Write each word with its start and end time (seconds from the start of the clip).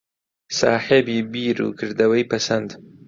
ساحێبی 0.59 1.19
بیر 1.31 1.57
و 1.65 1.75
کردەوەی 1.79 2.27
پەسەند 2.31 2.69